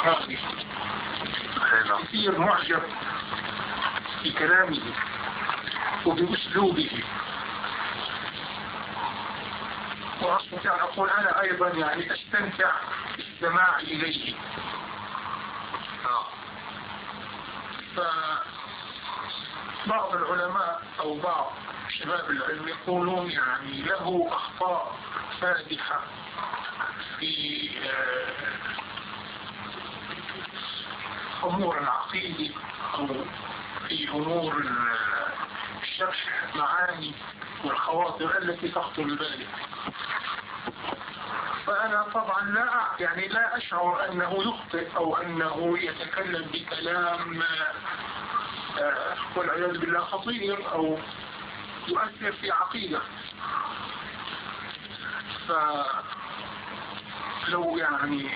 الصحابي 0.00 0.38
كثير 2.02 2.38
معجب 2.38 2.82
بكلامه 4.24 4.80
وبأسلوبه. 6.06 7.04
وأستطيع 10.22 10.74
أن 10.74 10.80
أقول 10.80 11.10
أنا 11.10 11.40
أيضا 11.40 11.68
يعني 11.68 12.12
أستمتع 12.12 12.72
بالسماع 13.16 13.78
إليه. 13.78 14.34
فبعض 19.86 20.14
العلماء 20.14 20.82
أو 21.00 21.18
بعض 21.20 21.52
شباب 21.88 22.30
العلم 22.30 22.68
يقولون 22.68 23.30
يعني 23.30 23.82
له 23.82 24.28
أخطاء 24.32 24.98
فادحة 25.40 26.00
في 27.18 27.70
أمور 31.44 31.78
العقيدة 31.78 32.54
أو 32.94 33.06
في 33.88 34.08
أمور 34.08 34.64
الشرح 35.82 36.16
معاني 36.54 37.12
والخواطر 37.64 38.38
التي 38.38 38.68
تخطر 38.68 39.02
ببالك 39.02 39.48
فأنا 41.66 42.02
طبعا 42.02 42.42
لا 42.44 42.70
يعني 43.00 43.28
لا 43.28 43.56
أشعر 43.56 44.08
أنه 44.08 44.42
يخطئ 44.42 44.96
أو 44.96 45.16
أنه 45.16 45.78
يتكلم 45.78 46.50
بكلام 46.52 47.42
والعياذ 49.36 49.78
بالله 49.78 50.00
خطير 50.00 50.72
أو 50.72 50.98
يؤثر 51.88 52.32
في 52.32 52.50
عقيدة. 52.50 53.00
فلو 57.46 57.78
يعني 57.78 58.30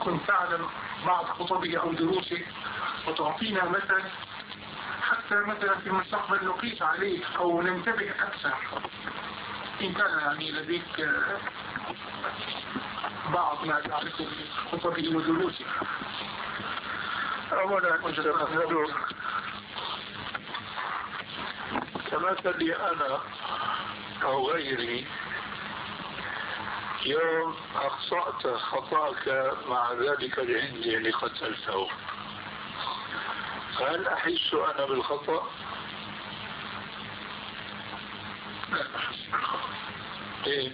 كنت 0.00 0.26
تعلم 0.26 0.68
بعض 1.06 1.24
خطبه 1.24 1.76
أو 1.76 1.92
دروسه 1.92 2.42
وتعطينا 3.08 3.64
مثلا 3.64 4.02
حتى 5.02 5.34
مثلا 5.34 5.78
في 5.78 5.86
المستقبل 5.86 6.46
نقيس 6.46 6.82
عليه 6.82 7.24
أو 7.38 7.62
ننتبه 7.62 8.10
أكثر. 8.10 8.54
إن 9.80 9.92
كان 9.92 10.18
يعني 10.18 10.50
لديك 10.50 11.10
بعض 13.32 13.64
ما 13.64 13.80
تعرفه 13.80 14.24
من 14.24 14.46
خطبه 14.72 15.16
ودروسه 15.16 15.64
أولا 17.52 17.96
كمثلي 22.10 22.76
أنا 22.76 23.20
أو 24.22 24.50
غيري 24.50 25.06
يوم 27.06 27.56
أخطأت 27.74 28.46
خطأك 28.46 29.52
مع 29.68 29.92
ذلك 29.92 30.38
العند 30.38 30.86
اللي 30.86 31.10
قتلته 31.10 31.88
هل 33.80 34.08
أحس 34.08 34.54
أنا 34.54 34.86
بالخطأ؟ 34.86 35.50
لا 38.72 38.96
أحس 38.96 39.16
بالخطأ 39.32 39.70
إيه؟ 40.46 40.72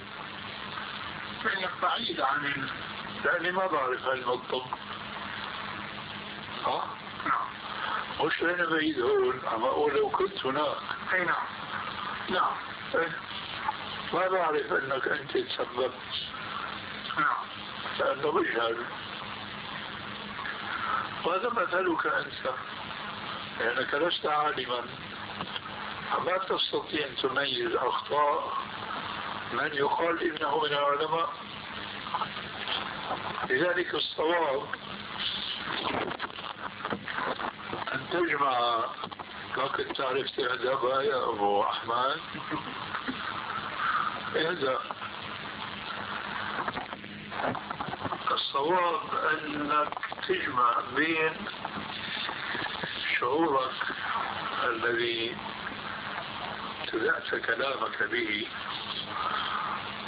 فإنك 1.44 1.70
بعيد 1.82 2.20
عن 2.20 2.68
لأني 3.24 3.50
ما 3.52 3.66
بعرف 3.66 4.02
هالنقطة 4.06 4.66
ها؟ 6.66 6.84
نعم 7.26 8.26
مش 8.26 8.42
أنا 8.42 8.66
بعيد 8.70 9.00
هون 9.00 9.40
عم 9.46 9.62
أقول 9.64 9.94
لو 9.94 10.10
كنت 10.10 10.46
هناك 10.46 10.76
أي 11.14 11.24
نعم 11.24 11.46
نعم 12.30 12.52
إيه؟ 12.94 13.25
ما 14.12 14.28
بعرف 14.28 14.72
أنك 14.72 15.08
أنت 15.08 15.38
تسببت 15.38 15.92
نعم. 17.18 17.36
لأنه 17.98 18.30
بجهل 18.32 18.84
وهذا 21.24 21.48
مثلك 21.48 22.06
أنت. 22.06 22.54
لأنك 23.60 23.94
لست 23.94 24.26
عالما. 24.26 24.82
فما 26.12 26.38
تستطيع 26.38 27.06
أن 27.06 27.16
تميز 27.16 27.74
أخطاء. 27.74 28.52
من 29.52 29.70
يقال 29.74 30.22
إنه 30.22 30.58
من 30.58 30.72
العلماء. 30.72 31.32
لذلك 33.50 33.94
الصواب 33.94 34.66
أن 37.94 38.00
تجمع 38.12 38.84
لكن 39.56 39.92
تعرف 39.92 40.30
تهدأ 40.30 41.02
يا 41.02 41.28
أبو 41.28 41.62
أحمد. 41.62 42.20
اهدأ 44.34 44.78
الصواب 48.30 49.00
أنك 49.32 49.88
تجمع 50.28 50.80
بين 50.96 51.32
شعورك 53.20 53.72
الذي 54.64 55.36
ابتدأت 56.82 57.34
كلامك 57.34 58.02
به 58.02 58.46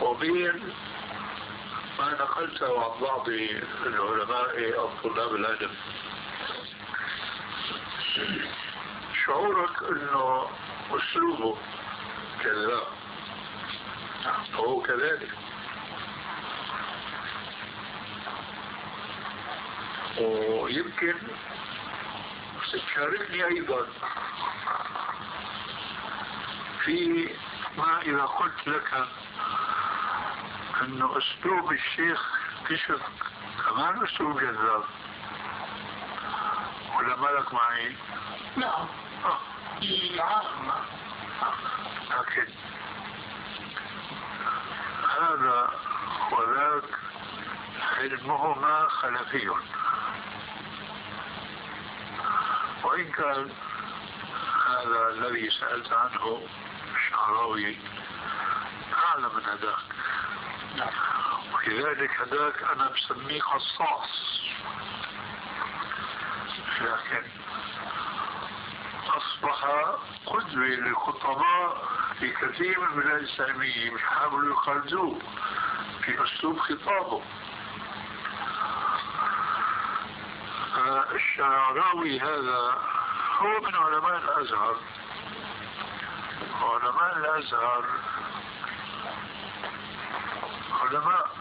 وبين 0.01 0.73
ما 1.99 2.11
نقلته 2.13 2.85
عن 2.85 3.01
بعض 3.01 3.29
العلماء 3.87 4.79
أو 4.79 4.89
طلاب 5.03 5.35
العلم 5.35 5.71
شعورك 9.27 9.83
إنه 9.83 10.47
أسلوبه 10.91 11.57
كذاب 11.57 11.78
هو 14.69 14.83
كذلك. 14.83 15.31
ويمكن 20.21 21.15
تشاركني 22.73 23.45
أيضا 23.45 23.87
في 26.85 27.29
ما 27.79 28.01
إذا 28.03 28.23
قلت 28.23 28.69
لك 28.69 29.09
انه 30.83 31.19
أسلوب 31.19 31.73
الشيخ 31.73 32.39
كشف 32.69 33.01
كمان 33.65 34.05
أسلوب 34.05 34.41
جذاب. 34.41 34.85
ولا 36.99 37.17
مالك 37.17 37.55
معي؟ 37.55 37.97
نعم. 38.57 38.87
في 39.81 40.21
عامة. 40.21 40.75
لكن 42.11 42.53
هذا 45.21 45.71
وذاك 46.33 46.85
علمهما 47.99 48.89
خلفي. 48.89 49.49
وإن 52.85 53.13
كان 53.13 53.51
هذا 54.69 55.09
الذي 55.09 55.51
سألت 55.51 55.93
عنه 55.93 56.43
الشعراوي 56.97 57.77
أعلى 58.95 59.29
من 59.29 59.45
هذاك. 59.45 59.89
ولذلك 61.55 62.11
هذاك 62.21 62.63
أنا 62.63 62.91
بسميه 62.91 63.43
قصاص. 63.43 64.41
لكن 66.81 67.23
أصبح 69.09 69.65
قدوة 70.27 70.67
للخطباء 70.67 71.98
في 72.21 72.31
كثير 72.31 72.81
من 72.81 72.87
البلاد 72.87 73.19
الإسلامية 73.19 73.97
حاولوا 73.99 74.53
يخرجوه 74.53 75.19
في 76.05 76.25
أسلوب 76.25 76.59
خطابه. 76.59 77.23
الشعراوي 81.15 82.21
هذا 82.21 82.75
هو 83.39 83.61
من 83.61 83.75
علماء 83.75 84.17
الأزهر. 84.17 84.77
علماء 86.63 87.17
الأزهر 87.19 87.85
علماء 90.83 91.38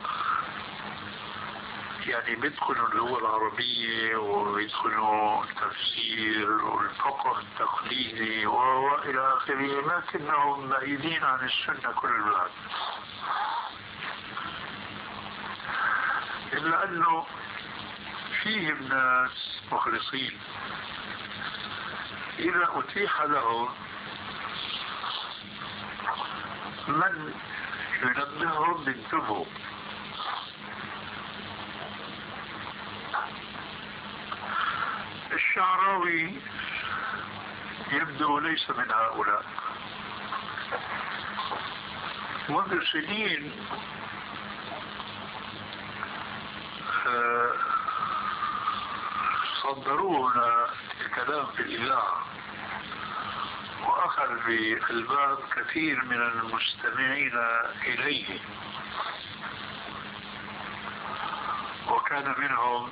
يعني 2.08 2.36
بيدخلوا 2.36 2.88
اللغة 2.88 3.20
العربية 3.20 4.16
وبيدخلوا 4.18 5.44
التفسير 5.44 6.52
والفقه 6.52 7.40
التقليدي 7.40 8.46
وإلى 8.46 9.34
آخره. 9.34 9.98
لكنهم 9.98 10.70
بعيدين 10.70 11.24
عن 11.24 11.40
السنة 11.46 11.92
كل 11.92 12.10
الوقت 12.10 12.52
إلا 16.54 16.84
أنه 16.84 17.26
فيهم 18.44 18.88
ناس 18.88 19.62
مخلصين. 19.72 20.40
إذا 22.40 22.70
أتيح 22.76 23.22
لهم 23.22 23.70
من 26.88 27.34
ينبههم 28.04 28.84
بانتبهوا 28.84 29.46
الشعراوي 35.58 36.34
يبدو 37.92 38.40
ليس 38.40 38.70
من 38.70 38.92
هؤلاء. 38.92 39.46
منذ 42.50 42.84
سنين 42.94 43.52
صدروا 49.64 50.30
لنا 50.32 50.66
الكلام 51.02 51.46
في 51.46 51.60
الإذاعة 51.60 52.26
وأخذ 53.84 54.30
بألباب 54.48 55.38
كثير 55.56 56.06
من 56.06 56.22
المستمعين 56.22 57.34
إليه 57.86 58.40
وكان 61.90 62.36
منهم 62.38 62.90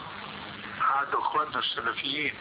أحد 0.81 1.15
أخواننا 1.15 1.59
السلفيين. 1.59 2.33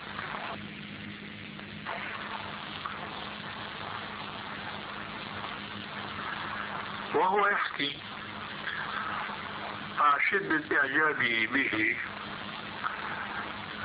وهو 7.15 7.47
يحكي 7.47 7.99
مع 9.99 10.19
شدة 10.31 10.81
إعجابي 10.81 11.47
به. 11.47 11.97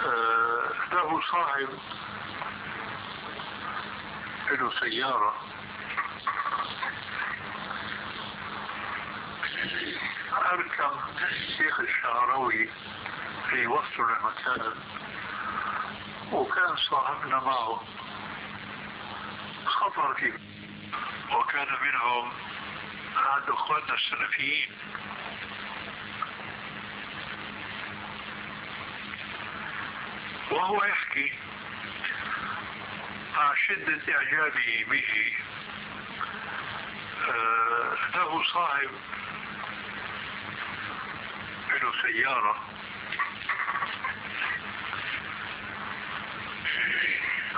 آه، 0.06 0.72
له 0.94 1.22
صاحب 1.32 1.70
له 4.52 4.72
سيارة. 4.80 5.36
أركب 10.52 10.92
الشيخ 11.32 11.80
الشعراوي 11.80 12.70
في 13.50 13.68
وسط 13.68 14.00
المكان 14.00 14.74
وكان 16.32 16.76
صاحبنا 16.76 17.40
معه 17.40 17.84
خطر 19.66 20.14
فيه 20.14 20.34
وكان 21.36 21.68
منهم 21.82 22.32
أحد 23.18 23.50
أخواننا 23.50 23.94
السلفيين. 23.94 24.70
وهو 30.52 30.84
يحكي 30.84 31.34
مع 33.36 33.54
شدة 33.68 34.14
إعجابي 34.16 34.84
به. 34.84 35.34
آه، 37.30 37.98
له 38.16 38.44
صاحب 38.54 38.90
له 41.82 41.92
سيارة. 42.02 42.56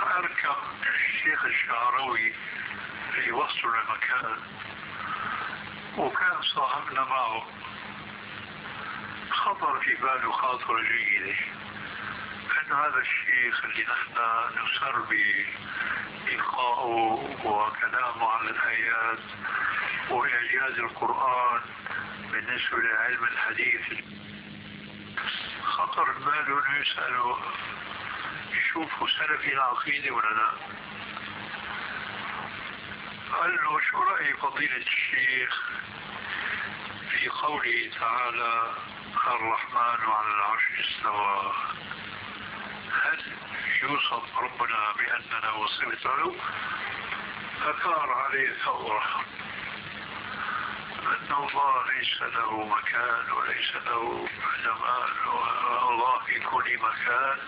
أركب 0.02 0.56
الشيخ 0.94 1.44
الشعراوي 1.44 2.32
في 3.14 3.32
وسط 3.32 3.64
المكان 3.64 4.38
وكان 5.96 6.42
صاحبنا 6.42 7.04
معه. 7.04 7.46
خطر 9.30 9.80
في 9.80 9.94
باله 9.94 10.32
خاطر 10.32 10.82
جيدة 10.82 11.34
أن 12.62 12.72
هذا 12.72 12.98
الشيخ 12.98 13.64
اللي 13.64 13.82
نحن 13.84 14.12
نسر 14.64 14.98
بإلقائه 16.26 16.86
وكلامه 17.44 18.30
عن 18.30 18.48
الآيات 18.48 19.18
وإعجاز 20.10 20.78
القرآن 20.78 21.60
بالنسبة 22.32 22.78
لعلم 22.78 23.24
الحديث. 23.24 24.04
خطر 25.64 26.12
باله 26.12 26.58
أنه 26.68 26.76
يسأله 26.80 27.38
يشوفوا 28.72 29.08
سلفي 29.08 29.52
العقيدة 29.52 30.10
ولا 30.14 30.26
لا. 30.34 30.50
قال 33.36 33.56
له 33.56 33.80
شو 33.90 34.02
رأي 34.02 34.32
فضيلة 34.34 34.76
الشيخ 34.76 35.70
في 37.10 37.28
قوله 37.28 37.90
تعالى 38.00 38.74
الرحمن 39.26 40.00
على 40.12 40.28
العرش 40.34 40.62
استوى 40.80 41.52
هل 42.92 43.20
يوصف 43.82 44.38
ربنا 44.38 44.92
بأننا 44.92 45.50
وصلت 45.52 46.04
له؟ 46.04 46.36
أثار 47.62 48.10
عليه 48.12 48.52
ثورة 48.64 49.24
أن 51.02 51.34
الله 51.34 51.84
ليس 51.92 52.22
له 52.22 52.64
مكان 52.64 53.32
وليس 53.32 53.76
له 53.76 54.28
زمان 54.64 55.10
والله 55.86 56.18
في 56.26 56.40
كل 56.40 56.78
مكان. 56.78 57.38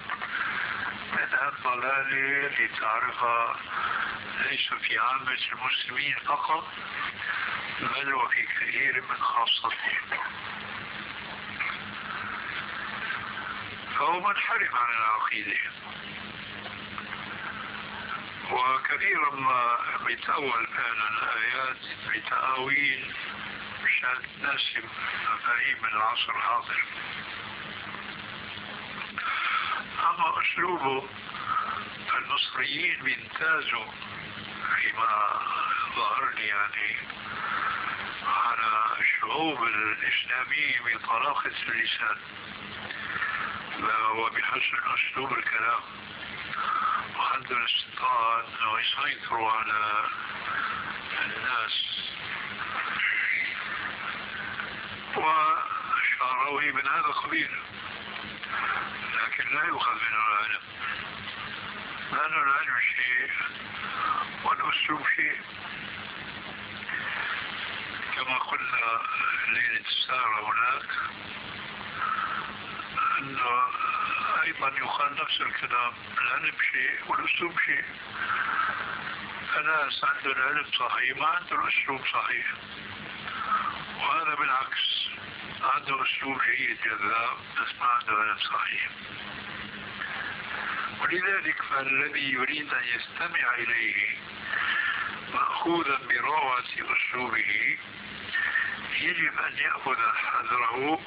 من 1.15 1.39
الضلال 1.49 2.53
لتعرفها 2.59 3.57
ليس 4.51 4.75
في 4.83 4.99
عامة 4.99 5.39
المسلمين 5.53 6.17
فقط 6.27 6.69
بل 7.81 8.15
وفي 8.15 8.43
كثير 8.43 9.03
من 9.11 9.17
خاصتهم. 9.17 9.73
فهو 13.99 14.21
منحرف 14.21 14.75
عن 14.75 14.95
العقيدة. 14.95 15.59
وكثيرا 18.51 19.35
ما 19.35 19.79
بيتأول 20.07 20.67
فعلا 20.67 21.09
الآيات 21.09 21.77
بتأويل 22.09 23.15
مشان 23.85 24.19
تناسب 24.41 24.85
مفاهيم 25.35 25.85
العصر 25.85 26.37
الحاضر. 26.37 26.85
أما 30.05 30.43
أسلوبه 30.43 31.09
المصريين 32.19 33.03
بيمتازوا 33.03 33.87
فيما 34.77 35.41
ظهر 35.97 36.31
لي 36.35 36.47
يعني 36.47 36.97
على 38.27 38.85
الشعوب 39.01 39.63
الإسلامية 39.65 40.81
بطلاقة 40.81 41.51
اللسان. 41.69 42.17
وبحسن 44.17 44.79
أسلوب 44.95 45.33
الكلام. 45.33 45.81
وعنده 47.19 47.57
الاستطاعة 47.57 48.41
أنه 48.41 48.81
يسيطروا 48.81 49.51
على 49.53 50.09
الناس. 51.25 52.05
والشعراوي 55.17 56.73
من 56.73 56.89
هذا 56.89 57.07
القبيل. 57.07 57.51
لا 59.55 59.65
يؤخذ 59.65 59.95
منه 59.95 60.27
العلم 60.29 60.61
لأن 62.13 62.43
العلم 62.43 62.81
شيء 62.97 63.31
والأسلوب 64.45 65.07
شيء. 65.17 65.41
كما 68.17 68.39
قلنا 68.39 69.01
ليلة 69.49 69.87
السارة 69.87 70.51
هناك 70.51 70.91
أنه 73.19 73.65
أيضا 74.43 74.69
يقال 74.69 75.15
نفس 75.15 75.41
الكلام 75.41 75.93
العلم 76.19 76.55
شيء 76.73 76.99
والأسلوب 77.07 77.59
شيء. 77.61 77.85
فناس 79.55 80.05
عنده 80.05 80.33
العلم 80.33 80.65
صحيح 80.65 81.19
ما 81.19 81.27
عنده 81.27 81.65
الأسلوب 81.65 82.07
صحيح. 82.07 82.47
وهذا 83.97 84.35
بالعكس. 84.35 85.04
عنده 85.65 86.03
أسلوب 86.03 86.41
جيد 86.43 86.79
جذاب 86.85 87.37
بس 87.61 87.75
ما 87.81 87.87
عنده 87.87 88.13
علم 88.13 88.39
صحيح. 88.39 88.89
ولذلك 91.03 91.63
فالذي 91.63 92.33
يريد 92.33 92.75
أن 92.75 92.85
يستمع 92.85 93.55
إليه 93.55 94.19
مأخوذا 95.35 95.99
بروعة 96.09 96.65
أسلوبه 96.79 97.79
يجب 99.01 99.39
أن 99.39 99.59
يأخذ 99.59 99.97
حذره 100.15 101.01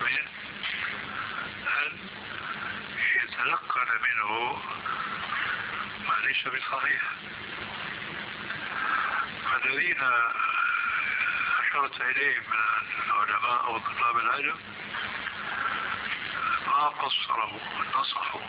من 0.00 0.18
أن 1.66 1.98
يتلقن 3.22 3.88
منه 4.02 4.62
ما 6.08 6.26
ليس 6.26 6.48
بصحيح. 6.48 7.02
الذين 9.64 10.02
أشرت 11.60 12.00
إليهم 12.00 12.42
من 12.50 12.67
العلماء 13.06 13.64
أو 13.66 13.78
طلاب 13.78 14.16
العلم 14.16 14.56
ما 16.66 16.88
قصروا 16.88 17.58
نصحوا 18.00 18.40